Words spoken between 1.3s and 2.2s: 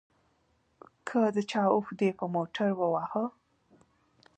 د چا اوښ دې